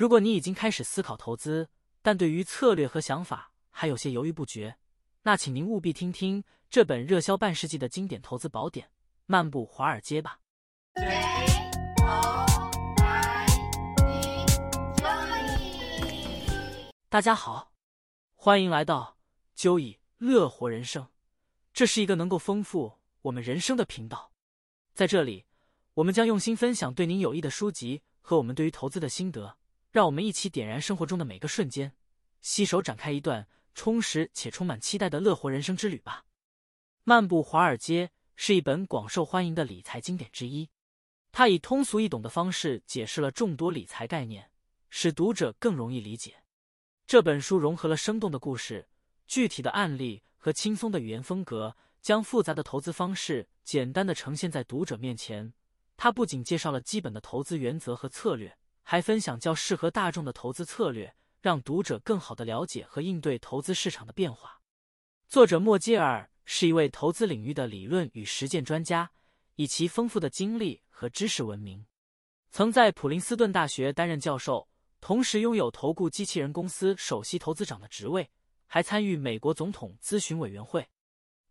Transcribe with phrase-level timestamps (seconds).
[0.00, 1.68] 如果你已经开始思考投资，
[2.00, 4.78] 但对于策略和想法还有些犹豫不决，
[5.24, 8.86] 那请您务必听听这本热销半世纪的经典投资宝典
[9.26, 10.40] 《漫步华尔街》吧。
[17.10, 17.74] 大家好，
[18.34, 19.18] 欢迎来到
[19.54, 21.06] 周易乐活人生。
[21.74, 24.32] 这是一个能够丰富我们人生的频道，
[24.94, 25.44] 在这里，
[25.92, 29.58] 我们将用心分享对您有益的书籍和我们对于投资的心得。
[29.90, 31.92] 让我们一起点燃生活中的每个瞬间，
[32.40, 36.24] 携手展开一段充实且充满期待的乐活人生之旅吧。
[37.02, 40.70] 漫步华尔街是一本广受欢迎的理财经典之一，
[41.32, 44.50] 它以通俗易懂的方式解释了众多理财概念，
[44.90, 46.44] 使读者更容易理解。
[47.06, 48.88] 这本书融合了生动的故事、
[49.26, 55.52] 具体的案例和轻松的语言风格，将复杂的投资方式简单的呈现在读者面前。
[55.96, 58.56] 它不仅介绍了基本的投资原则和策略。
[58.82, 64.60] 还分享较适合大众的投资策略，让读者更好的了解和应对投资市场的变化。
[65.28, 69.12] 作者莫基尔是一位投资领域的理论与实践专家，
[69.54, 71.86] 以其丰富的经历和知识闻名。
[72.50, 74.68] 曾在普林斯顿大学担任教授，
[75.00, 78.28] 同时拥有投顾机器人公司首席投资长的职位，
[78.66, 80.88] 还参与美国总统咨询委员会。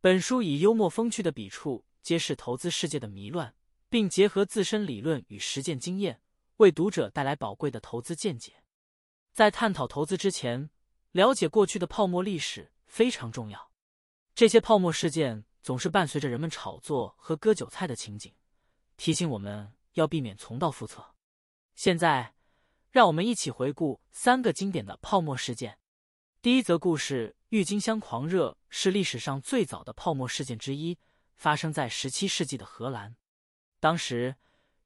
[0.01, 3.55] 本书以幽默风趣的笔触揭示投资世界的迷乱，
[3.89, 6.21] 并结合自身理论与实践经验。
[6.59, 8.63] 为读者带来宝贵的投资见解。
[9.31, 10.69] 在探讨投资之前，
[11.11, 13.71] 了解过去的泡沫历史非常重要。
[14.35, 18.33] 这些泡沫事件总是伴随着人们炒作和割韭菜的情景，
[18.97, 21.15] 提醒我们要避免重蹈覆辙。
[21.75, 22.35] 现在，
[22.91, 25.79] 让我们一起回顾三个经典的泡沫事件。
[26.41, 30.97] 第一则故事：郁金香狂热是历史上最早的泡沫事件之一，
[31.37, 33.15] 发生在十七世纪的荷兰。
[33.79, 34.35] 当时。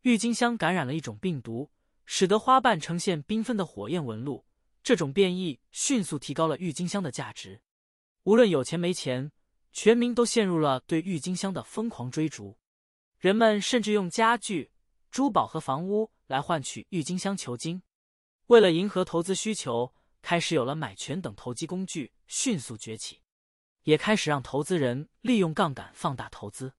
[0.03, 1.71] 郁金香感染了一种病毒，
[2.05, 4.45] 使得花瓣呈现缤纷的火焰纹路。
[4.83, 7.61] 这种变异迅速提高了郁金香的价值。
[8.23, 9.31] 无论有钱没钱，
[9.71, 12.57] 全民都陷入了对郁金香的疯狂追逐。
[13.17, 14.73] 人们甚至用家具、
[15.09, 17.81] 珠宝和房屋来换取郁金香球茎。
[18.47, 23.21] 为了迎合投资需求，开始有了买权等投机工具迅速崛起，
[23.83, 26.73] 也开始让投资人利用杠杆放大投资。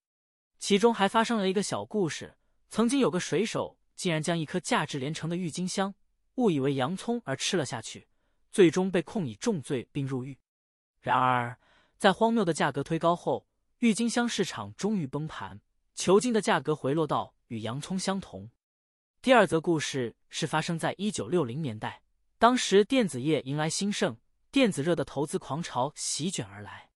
[0.59, 2.37] 其中还发生了一个小故事。
[2.75, 5.95] 曾经有个水手，竟然将一颗价值连城的郁金香
[6.35, 8.09] 误以为洋葱而吃了下去，
[8.51, 10.37] 最终被控以重罪并入狱。
[11.01, 11.57] 然而，
[11.99, 13.47] 在荒谬的价格推高后，
[13.79, 15.61] 郁金香市场终于崩盘，
[15.95, 18.51] 球茎的价格回落到与洋葱相同。
[19.23, 22.03] 第二则故事是发生在一九六零年代，
[22.41, 24.17] 当时电子业迎来兴盛，
[24.51, 26.91] 电子热的投资狂潮席卷而来，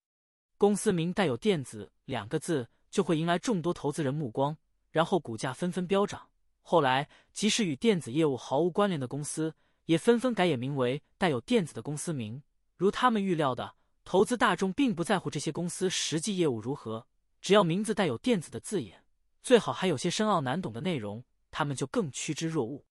[0.57, 4.57] 公司名带有“电子”两个字，就会迎来众多投资人目光。
[4.91, 6.29] 然后股价纷纷飙涨，
[6.61, 9.53] 后来即使与电子业务毫无关联的公司，
[9.85, 12.41] 也纷纷改也名为带有“电子”的公司名。
[12.75, 17.07] 如他们预料的，投资大众并不在乎这些公司实际业务如何，
[17.41, 19.03] 只要名字带有“电子”的字眼，
[19.43, 22.85] 最好还有些深奥难懂的内容，他们就更趋之若鹜。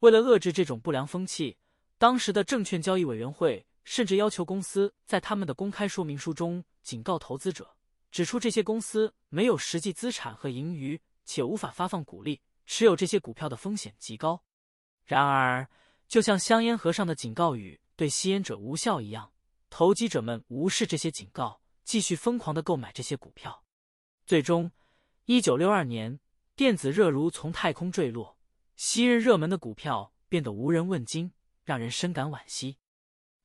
[0.00, 1.58] 为了遏制这种不良风气，
[1.98, 7.76] 当时的证券交易委员会甚至要求公司在他们的公开说明书中警告投资者，
[8.10, 11.00] 指出这些公司没有实际资产和盈余。
[11.24, 14.42] 且无法发放股利，持有这些股票的风险极高。
[15.04, 15.68] 然而，
[16.08, 19.32] 就像香烟盒上的警告语对吸烟者无效一样，
[19.70, 23.64] 投机者们无视这些警告，继续疯狂的购买这些股票。
[24.26, 24.70] 最终，
[25.24, 26.20] 一九六二年，
[26.54, 28.38] 电子热如从太空坠落，
[28.76, 31.32] 昔日热门的股票变得无人问津，
[31.64, 32.78] 让人深感惋惜。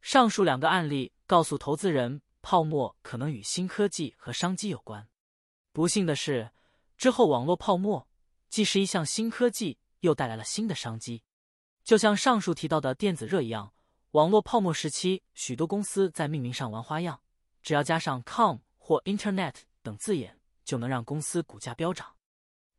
[0.02, 5.08] 上述两个案例告诉投资人，泡沫可能与新科技和商机有关。
[5.72, 6.52] 不幸的是。
[6.98, 8.08] 之后，网络泡沫
[8.50, 11.22] 既是一项新科技，又带来了新的商机。
[11.84, 13.72] 就像上述提到的电子热一样，
[14.12, 17.22] 网络泡沫时期，许多公司在命名上玩花样，
[17.62, 19.54] 只要加上 “com” 或 “internet”
[19.84, 22.08] 等字眼，就能让公司股价飙涨。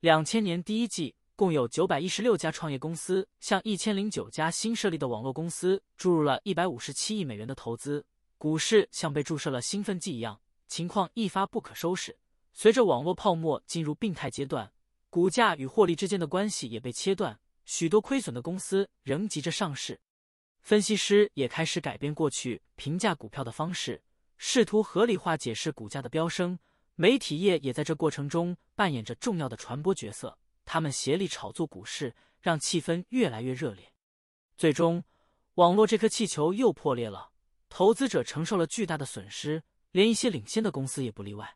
[0.00, 8.04] 两千年第一季，共有九百一十六家创业公司向一千零九家新设立的网络公司注入了一百五十七亿美元的投资，
[8.36, 12.18] 股市像被注射了兴奋剂一样，情况一发不可收拾。
[12.60, 14.72] 随着网络泡沫进入病态阶段，
[15.10, 20.00] 股价与获利之间的关系也被切断，许多亏损的公司仍急着上市。
[20.60, 24.02] 分析师也开始改变过去评价股票的方式，
[24.38, 26.58] 试图合理化解释股价的飙升。
[26.96, 33.92] 媒体业也在这过程中扮演着重要的传播角色，他们协力炒作股市，让气氛越来越热烈。
[34.56, 35.04] 最终，
[35.54, 37.30] 网络这颗气球又破裂了，
[37.68, 39.62] 投资者承受了巨大的损失，
[39.92, 41.54] 连一些领先的公司也不例外。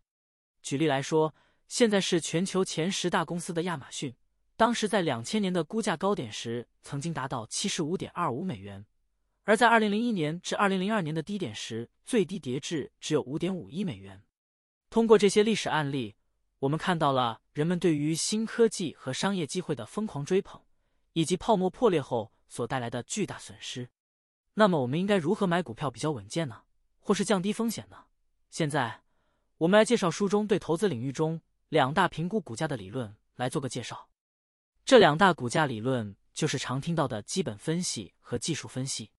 [0.63, 1.35] 举例来说，
[1.67, 4.15] 现在是全球前十大公司的亚马逊，
[4.57, 8.85] 当时在两千年的估价高点时，曾经达到七十五点二五美元；
[9.45, 14.23] 而在二零零一年至二零零二年的低点时，最低跌至只有五点五亿美元。
[14.89, 16.15] 通过这些历史案例，
[16.61, 20.61] 我们看到了人们对于新科技和商业机会的疯狂追捧，
[21.15, 23.89] 以及泡沫破裂后所带来的巨大损失。
[24.55, 26.63] 那么，我们应该如何买股票比较稳健呢？
[27.01, 28.05] 或是降低风险呢？
[28.51, 29.02] 现在，
[29.63, 34.09] 我们来介绍书中对投资领域中两大评估股价的理论来做个介绍。
[34.85, 39.13] 这两大股价理论就是常听到的基本分析和技术分析。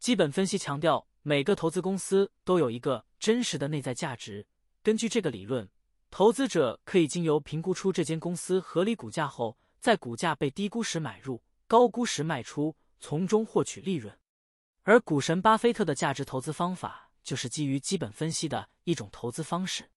[0.00, 4.44] 基本分析强调每个投资公司都有一个真实的内在价值。
[4.82, 5.68] 根据这个理论，
[6.10, 14.18] 投资者可以经由评估出这间公司合理股价后，在股价被低估时买入，高估时卖出，从中获取利润。
[14.82, 19.90] 而股神巴菲特的价值投资方法就是基于基本分析的一种投资方式。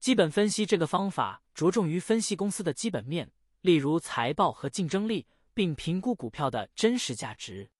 [0.00, 3.30] 基本分析这个方法着重于分析公司的基本面。
[3.60, 7.70] 例如财报和竞争力，并评估股票的真实价值。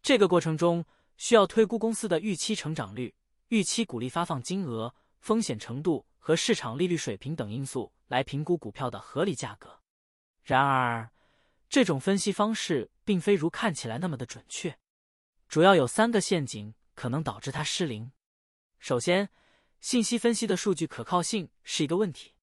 [0.00, 0.84] 这个过程中
[1.16, 3.12] 需要推估公司的预期成长率、
[3.48, 9.80] 预期股利发放金额、风险程度和市场利率水平等因素来评估股票的合理价格。
[10.44, 11.10] 然而，
[11.68, 14.78] 这种分析方式并非如看起来那么的准确，
[15.48, 18.12] 主要有三个陷阱可能导致它失灵。
[18.84, 19.30] 首先，
[19.80, 22.34] 信息分析的数据可靠性是一个问题。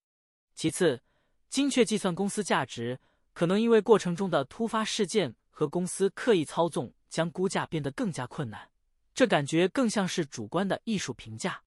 [0.55, 1.03] 其次，
[1.49, 2.99] 精确计算公司价值，
[3.31, 8.71] 可能因为过程中的突发事件和公司刻意操纵，将估价变得更加困难。
[9.13, 11.61] 这感觉更像是主观的艺术评价。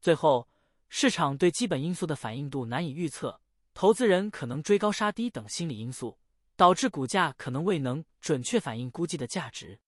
[0.00, 0.48] 最后，
[0.88, 3.38] 市场对基本因素的反应度难以预测，
[3.74, 6.18] 投资人可能追高杀低等心理因素，
[6.56, 9.78] 导致股价可能未能准确反映估计的价值。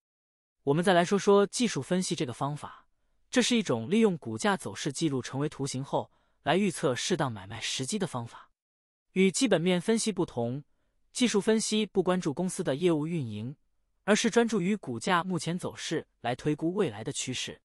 [0.65, 2.85] 我们再来说说技术分析这个方法，
[3.31, 6.11] 这是一种利用股价走势记录成为图形后，
[6.43, 8.51] 来预测适当买卖时机的方法。
[9.13, 10.65] 与基本面分析不同，
[11.13, 13.57] 技术分析不关注公司的业务运营，
[14.05, 17.61] 而是专注于股价目前走势来推估未来的趋势。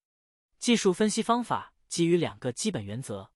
[0.59, 3.29] 技术分析方法基于两个基本原则：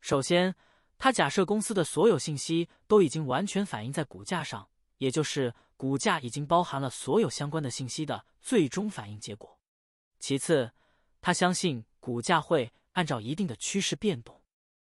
[0.00, 0.54] 首先，
[0.98, 4.68] 它假设公司的所有信息都已经完全反映在股价上，
[4.98, 9.58] 也就是股价已经包含了所有相关的信息的最终反应结果；
[10.18, 10.72] 其次，
[11.20, 14.42] 他相信股价会按照一定的趋势变动。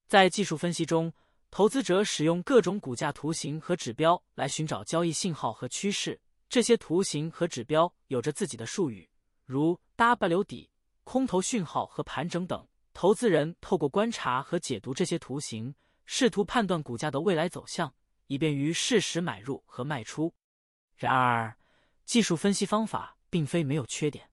[0.08, 1.14] 在技术分析中，
[1.50, 6.20] 投资者使用各种股价图形和指标来寻找交易信号和趋势。
[6.50, 9.10] 这些图形和指标有着自己的术语，
[9.46, 10.70] 如 W 底、
[11.04, 12.68] 空头讯号和盘整等。
[12.94, 15.74] 投资人透过观察和解读这些图形，
[16.06, 17.92] 试图判断股价的未来走向，
[18.28, 20.32] 以便于适时买入和卖出。
[20.96, 21.58] 然而，
[22.06, 24.30] 技术分析方法并非没有缺点，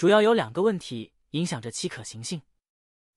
[0.00, 2.40] 主要有两个问题影响着其可行性。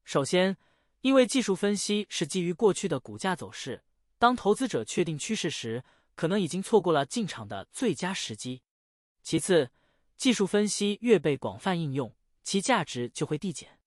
[0.04, 0.58] 首先，
[1.00, 3.86] 因为技术分析是基于过去的股价走势，
[4.18, 5.86] 当投资者确定趋势时，
[6.16, 8.64] 可能已经错过了进场的最佳时机。
[9.22, 9.72] 其次，
[10.18, 12.14] 技术分析越被广泛应用，
[12.44, 13.80] 其价值就会递减。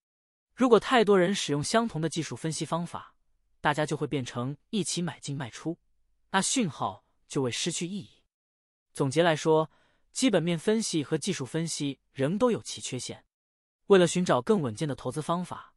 [0.55, 3.15] 如果太多人使用相同的技术分析方法，
[3.61, 5.77] 大家就会变成一起买进卖出，
[6.31, 8.23] 那讯号就会失去意义。
[8.95, 9.71] 总结来说，
[10.17, 13.27] 基本面分析和技术分析仍都有其缺陷。
[13.89, 15.75] 为了寻找更稳健的投资方法。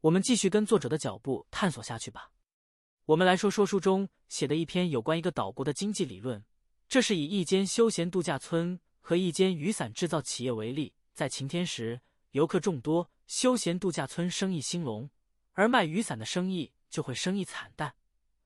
[0.00, 2.32] 我们继续跟作者的脚步探索下去吧。
[3.04, 6.44] 我们来说说书中写的一篇有关一个岛国的经济理论。
[6.88, 10.92] 这是以一间休闲度假村和一间雨伞制造企业为例。
[11.14, 12.00] 在晴天时，
[12.32, 15.08] 游客众多，休闲度假村生意兴隆；
[15.52, 17.94] 而卖雨伞的生意就会生意惨淡。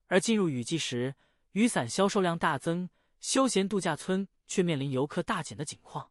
[0.08, 1.14] 而进入雨季时，
[1.52, 6.10] 雨伞销售量大增，休闲度假村却面临游客大减的景况。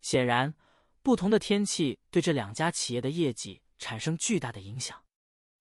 [0.00, 0.54] 显然，
[1.02, 3.62] 不同的天气对这两家企业的业绩。
[3.78, 5.04] 产生巨大的影响。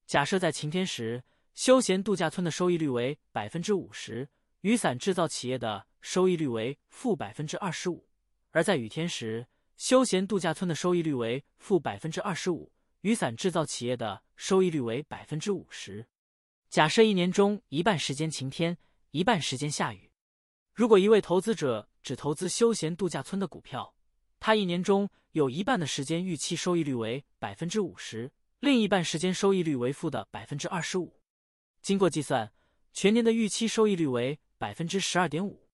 [0.08, 4.28] 假设在晴天时，休闲度假村的收益率为百分之五十，
[4.62, 8.08] 雨伞制造企业的收益率为负百分之二十五；
[8.50, 16.08] 而在雨天时，休闲度假村的收益率为负百分之二十五，雨伞制造企业的收益率为百分之五十。
[16.72, 18.80] 假设一年中一半时间晴天，
[19.12, 20.07] 一半时间下雨。
[20.78, 23.96] 如果一位投资者只投资休闲度假村的股票，
[24.40, 31.20] 他一年中有一半的时间预期收益率为百分之五十，另一半时间收益率为负的百分之二十五。
[31.82, 32.54] 经过计算，
[32.94, 35.68] 全年的预期收益率为百分之十二点五。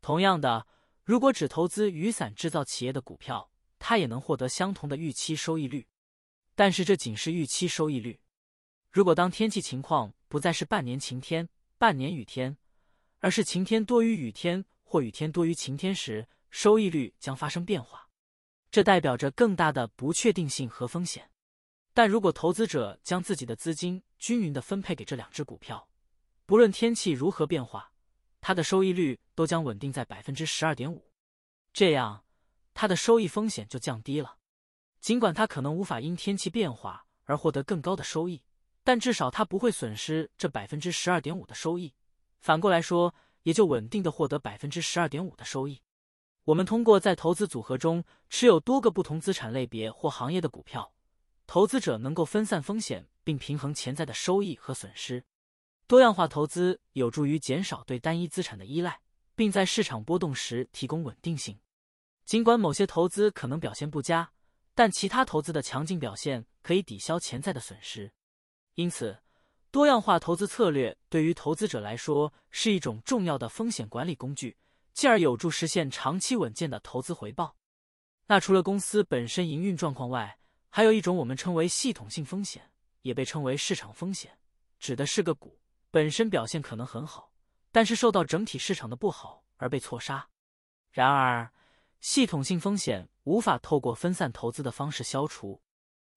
[0.00, 0.66] 同样的，
[1.04, 5.86] 如果只投资雨伞制造企业的股票，他也能获得相同的预期收益率。
[6.54, 8.18] 但是这仅是预期收益率。
[8.90, 12.56] 如果当天气情况不再是半年晴天、半年雨天，
[13.20, 18.08] 而是晴天多于雨天或雨天多于晴天时，收益率将发生变化，
[18.70, 21.30] 这代表着更大的不确定性和风险。
[21.92, 25.88] 但如果投资者将自己的资金均匀的分配给这两只股票，
[26.46, 27.92] 不论天气如何变化，
[28.40, 31.10] 它的收益率都将稳定在百分之十二点五，
[31.72, 32.24] 这样
[32.72, 34.36] 它的收益风险就降低了。
[35.00, 38.42] 尽管它可能无法因天气变化而获得更高的收益，
[38.84, 41.92] 但至少它不会损失这百分之十二点五的收益。
[42.40, 45.82] 反过来说，也就稳定的获得百分之十二点五的收益。
[46.44, 50.94] 我们通过在投资组合中持有多个不同资产类别或行业的股票，
[51.46, 55.24] 投资者能够分散风险并平衡潜在的收益和损失。
[55.86, 59.00] 多样化投资有助于减少对单一资产的依赖，
[59.34, 61.58] 并在市场波动时提供稳定性。
[62.24, 64.32] 尽管某些投资可能表现不佳，
[64.74, 68.12] 但其他投资的强劲表现可以抵消潜在的损失。
[68.74, 69.18] 因此，
[69.70, 74.56] 多样化投资策略对于投资者来说是一种重要的风险管理工具。
[74.94, 77.54] 进而有助实现长期稳健的投资回报。
[78.26, 82.72] 那除了公司本身营运状况外，还有一种我们称为系统性风险，
[83.02, 84.36] 也被称为市场风险，
[84.80, 85.60] 指的是个股
[85.92, 87.30] 本身表现可能很好，
[87.70, 90.28] 但是受到整体市场的不好而被错杀。
[90.90, 91.52] 然而，
[92.00, 95.62] 系统性风险无法透过分散投资的方式消除。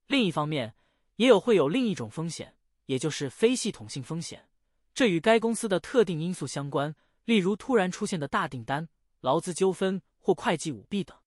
[0.07, 0.73] 另一方面，
[1.17, 2.57] 也有会有另一种风险，
[2.91, 4.49] 也就是非系统性风险，
[4.93, 6.93] 这与该公司的特定因素相关。
[7.23, 8.89] 例如突然出现的大订单、
[9.21, 11.17] 劳资纠纷或会计舞弊等，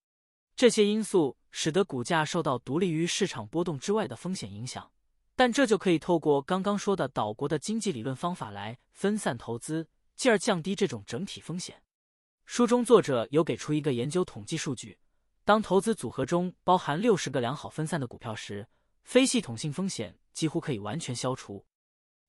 [0.54, 4.90] 这些因素使得股价受到独立于市场波动之外的风险影响。
[5.34, 11.82] 但这就可以透过刚刚说的岛国的经济理论方法来分散投资，进而降低这种整体风险。
[12.44, 14.98] 书中作者有给出一个研究统计数据：
[15.46, 18.68] 当投资组合中包含六十个良好分散的股票时，
[19.02, 21.64] 非系统性风险几乎可以完全消除。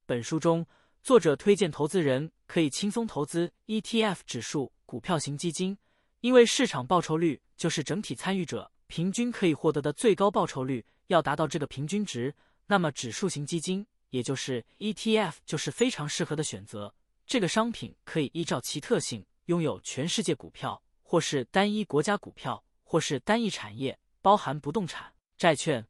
[0.05, 0.65] 本书中。
[1.03, 5.77] 作者推荐投资人可以轻松投资 ETF 指数股票型基金，
[6.21, 10.83] 因为市场报酬率就是整体参与者平均可以获得的最高报酬率。
[11.05, 12.33] 要达到这个平均值，
[12.65, 16.95] 那么指数型基金，也就是 ETF，就是非常适合的选择。
[17.27, 25.85] 这个商品可以依照其特性拥有全世界股票，或是单一国家股票，或是单一产业，包含不动产、债券。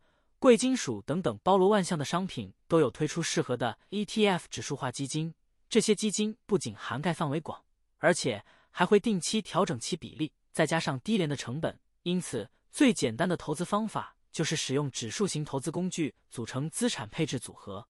[0.46, 5.34] 贵金属等等包罗万象的商品都有推出适合的 ETF 指数化基金。
[5.68, 7.64] 这些基金不仅涵盖范围广，
[7.98, 11.80] 而且还会定期调整其比例，再加上低廉的成本。
[12.04, 17.88] 因此，最简单的投资方法就是使用指数型投资工具组成资产配置组合。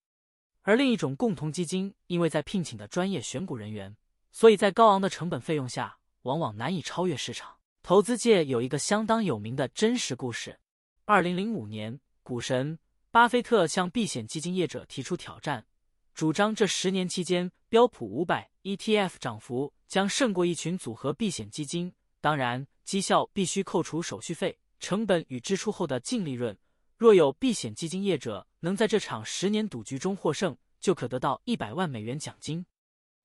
[0.62, 3.98] 而另一种共同基金，因为在聘请的专业选股人员，
[4.32, 7.58] 所以在高昂的成本费用下，往往难以超越市场。
[7.84, 10.58] 投资界有一个相当有名的真实故事：
[11.04, 12.00] 二零零五年。
[12.26, 12.80] 股神
[13.12, 15.68] 巴菲特向避险基金业者提出挑战，
[16.16, 21.94] 主张这十年期间标普五百 ETF 涨幅将胜过一群组合避险基金。
[22.20, 26.58] 当然，绩效必须扣除手续费、成本与支出后的净利润。
[26.98, 32.66] 若有避险基金业者能在这场十年赌局中获胜，就可得到一百万美元奖金。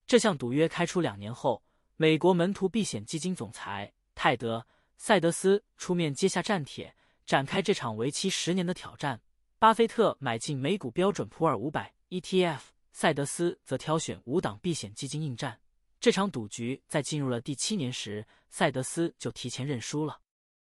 [0.07, 1.63] 这项赌约开出两年后，
[1.97, 4.59] 美国门徒避险基金总裁泰德·
[4.99, 6.95] 赛德斯出面接下战帖。
[7.31, 9.21] 展开这场为期十年的挑战，
[9.61, 12.59] 巴菲特买进美股标准普尔五百 ETF，
[12.91, 15.61] 赛德斯则挑选五档避险基金应战。
[16.01, 20.19] 这场赌局在进入了第七年时，赛德斯就提前认输了。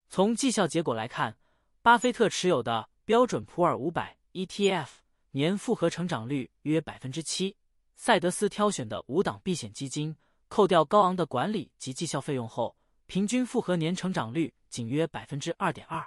[0.09, 1.37] 从绩效结果来看，
[1.83, 4.89] 巴菲特持有的标准普尔五百 ETF
[5.33, 7.55] 年复合成长率约百分之七，
[7.97, 10.17] 赛德斯挑选的五档避险基金，
[10.49, 16.03] 扣掉高昂的管理及绩效费用后，平均复合年成长率仅约百分之二点二。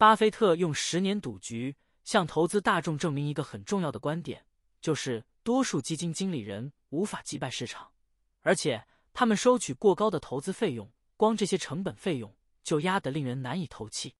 [0.00, 4.46] 巴菲特用十年赌局向投资大众证明一个很重要的观点，
[4.80, 7.90] 就是多数基金经理人无法击败市场，
[8.40, 14.14] 而且他们收取过高的投资费用，光这些成本费用就压得令人难以透气。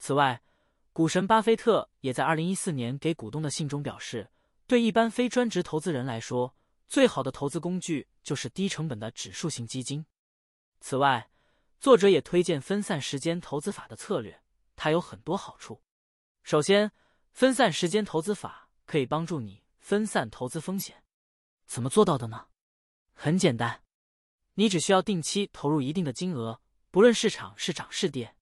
[0.00, 0.42] 此外，
[0.92, 4.28] 股神巴菲特也在二零一四年给股东的信中表示，
[4.66, 6.56] 对一般非专职投资人来说，
[6.88, 10.04] 最好的投资工具就是低成本的指数型基金。
[10.80, 11.30] 此外，
[11.78, 14.40] 作者也推荐分散时间投资法的策略。
[14.82, 15.80] 它有很多好处。
[16.42, 16.90] 首先，
[17.30, 21.04] 分散时间投资法可以帮助你分散投资风险。
[21.66, 22.48] 怎么做到的呢？
[23.14, 23.84] 很简单，
[24.54, 26.60] 你只需要定期投入一定的金额，
[26.90, 28.34] 不论市场是涨是跌。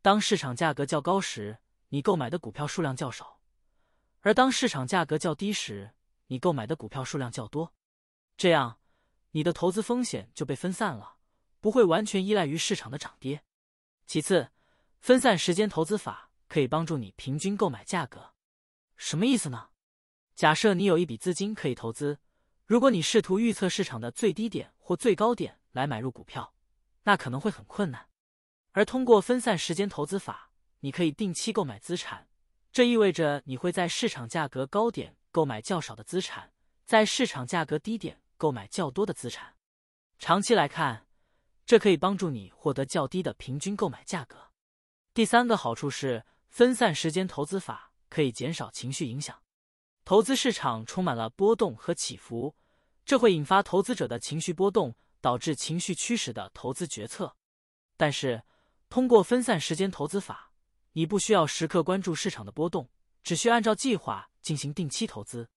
[0.00, 1.58] 当市场价格较高时，
[1.90, 3.38] 你购买的股票数量较少；
[4.20, 5.92] 而当市场价格较低时，
[6.28, 7.74] 你购买的股票数量较多。
[8.38, 8.80] 这样，
[9.32, 11.18] 你的投资风险就被分散了，
[11.60, 13.44] 不会完全依赖于市场的涨跌。
[14.06, 14.50] 其次，
[15.04, 18.32] 分散时间投资法可以帮助你平均购买价格，
[18.96, 19.68] 什么意思呢？
[20.34, 22.20] 假设你有一笔资金可以投资，
[22.64, 26.54] 如果你试图预测市场的最低点或最高点来买入股票，
[27.02, 28.08] 那可能会很困难。
[28.72, 32.26] 而通过分散时间投资法，你可以定期购买资产，
[32.72, 36.54] 这意味着你会在市场价格高点购买较少的资产，
[36.86, 39.56] 在市场价格低点购买较多的资产。
[40.18, 41.06] 长期来看，
[41.66, 44.52] 这可以帮助你获得较低的平均购买价格。
[45.14, 49.40] 第三个好处是，分散时间投资法可以减少情绪影响。
[50.04, 52.56] 投资市场充满了波动和起伏，
[53.06, 57.36] 这会引发投资者的情绪波动，导致情绪驱使的投资决策。
[57.96, 58.42] 但是，
[58.88, 60.50] 通过分散时间投资法，
[60.94, 62.90] 你不需要时刻关注市场的波动，
[63.22, 65.48] 只需按照计划进行定期投资，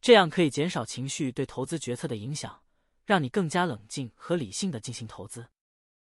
[0.00, 2.62] 这样可以减少情绪对投资决策的影响，
[3.04, 5.46] 让你更加冷静和理性的进行投资。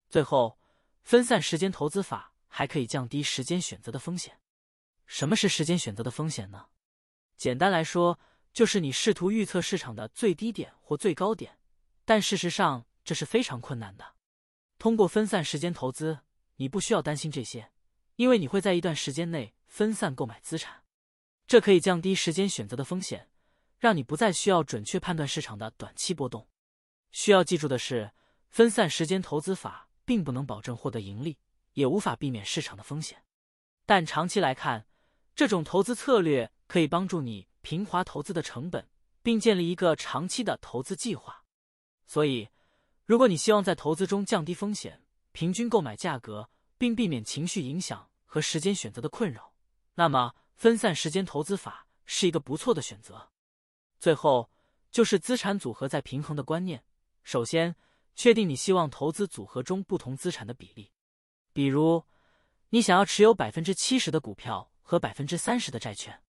[0.08, 0.60] 最后，
[1.03, 4.38] 分散时间投资法还可以降低时间选择的风险。
[5.08, 6.67] 什么是时间选择的风险呢？
[7.38, 8.20] 简单来说，
[8.53, 11.58] 就是你试图预测市场的最低点或最高点，
[12.05, 14.15] 但事实上这是非常困难的。
[14.77, 16.20] 通过分散时间投资，
[16.58, 17.72] 你不需要担心这些，
[18.17, 20.84] 因为你会在一段时间内分散购买资产，
[21.48, 23.29] 这可以降低时间选择的风险，
[23.79, 26.48] 让你不再需要准确判断市场的短期波动。
[27.12, 28.12] 需要记住的是，
[28.50, 31.38] 分散时间投资法并不能保证获得盈利，
[31.74, 33.24] 也无法避免市场的风险，
[33.86, 34.88] 但长期来看，
[35.36, 36.51] 这种投资策略。
[36.72, 38.88] 可以帮助你平滑投资的成本，
[39.22, 41.44] 并建立一个长期的投资计划。
[42.08, 42.48] 所以，
[43.06, 49.54] 如果你希望在投资中降低风险、平均购买价格，并避免情绪影响和时间选择的困扰，
[49.96, 53.30] 那么分散时间投资法是一个不错的选择。
[54.00, 54.50] 最后，
[54.90, 56.86] 就是资产组合在平衡的观念。
[57.25, 57.75] 首先，
[58.16, 60.94] 确定你希望投资组合中不同资产的比例，
[61.53, 62.03] 比如
[62.70, 66.22] 你想要持有百分之七十的股票和百分之三十的债券。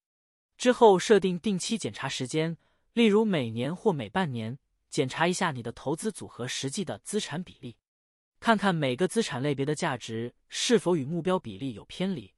[0.57, 2.57] 之后设定定期检查时间，
[2.93, 4.59] 例如每年或每半年，
[4.91, 7.77] 检查一下你的投资组合实际的资产比例，
[8.39, 12.33] 看看每个资产类别的价值是否与目标比例有偏离。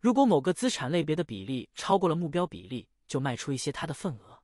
[0.00, 4.40] 如果某个资产类别的比例超过了目标比例，就卖出一些它的份额；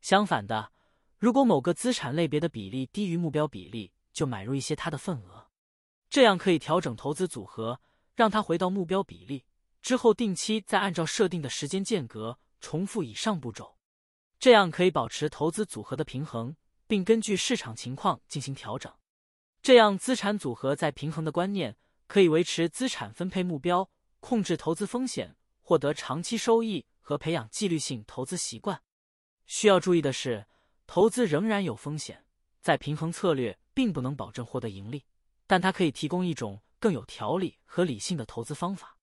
[0.00, 0.72] 相反的，
[1.18, 5.43] 如果某个资产类别的比例低于目标比例，就买入一些它的份额。
[6.08, 7.80] 这样可以调整投资组合，
[8.14, 9.44] 让它回到目标比例
[9.82, 12.38] 之后，定期再按照设定的时间间隔。
[12.60, 13.76] 重复以上步骤，
[14.38, 18.90] 这样可以保持投资组合的平衡，并根据市场情况进行调整。
[19.60, 23.90] 这样资产组合在平衡的观念可以维持资产分配目标，
[24.20, 28.80] 控制投资风险，获得长期收益和培养纪律性投资习惯。
[29.44, 30.46] 需要注意的是，
[30.86, 32.24] 投资仍然有风险，
[32.62, 35.04] 在平衡策略并不能保证获得盈利，
[35.46, 38.98] 但它可以提供一种更有条理和理性的投资方法。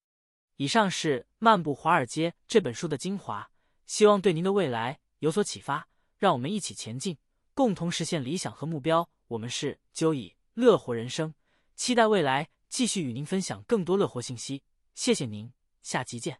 [0.58, 3.49] 以上是《漫步华尔街》这本书的精华。
[3.88, 7.17] 希望对您的未来有所启发，让我们一起前进，
[7.54, 9.10] 共同实现理想和目标。
[9.27, 11.34] 我们是九以乐活人生，
[11.75, 14.63] 期待未来继续与您分享更多乐活信息。
[14.95, 15.51] 谢谢您，
[15.82, 16.39] 下期见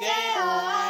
[0.00, 0.83] 加油。